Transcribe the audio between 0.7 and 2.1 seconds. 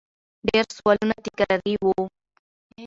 سوالونه تکراري وو